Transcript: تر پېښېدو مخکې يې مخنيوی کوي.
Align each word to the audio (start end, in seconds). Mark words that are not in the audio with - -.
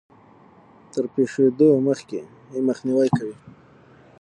تر 0.93 1.05
پېښېدو 1.13 1.69
مخکې 1.87 2.19
يې 2.51 2.59
مخنيوی 2.67 3.09
کوي. 3.17 3.35